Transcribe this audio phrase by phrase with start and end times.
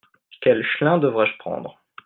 [0.41, 1.79] Quel chlin devrais-je prendre?